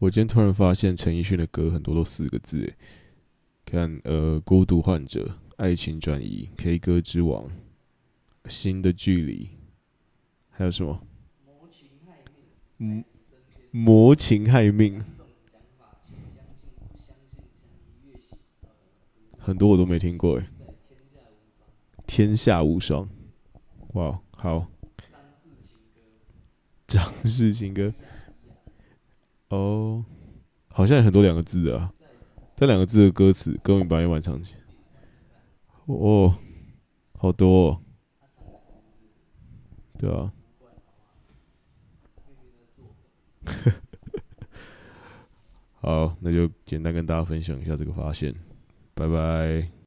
[0.00, 2.74] 我今天突然发现陈奕迅的歌很多都四个字，诶，
[3.66, 7.46] 看，呃，孤独患者、爱情转移、K 歌之王、
[8.46, 9.50] 新的距离，
[10.48, 11.06] 还有什么？
[12.78, 13.04] 嗯，
[13.72, 15.04] 魔情害命。
[19.38, 20.46] 很多我都没听过，诶，
[22.06, 23.06] 天下无双。
[23.92, 24.66] 哇，好。
[26.86, 27.92] 张氏情歌。
[29.50, 29.79] 哦，
[30.80, 31.92] 好像有很多两个字啊，
[32.56, 34.56] 这两个字的歌词，歌名把也蛮常见。
[35.84, 36.34] 哦，
[37.18, 37.78] 好多哦。
[39.98, 40.32] 对啊。
[45.82, 48.34] 好，那就简单跟大家分享一下这个发现，
[48.94, 49.70] 拜拜。